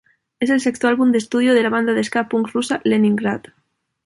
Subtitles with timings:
[0.39, 3.41] Es el sexto álbum de estudio de la banda de ska punk rusa, Leningrad.